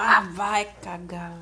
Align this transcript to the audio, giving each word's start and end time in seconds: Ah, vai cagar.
Ah, 0.00 0.20
vai 0.32 0.64
cagar. 0.80 1.32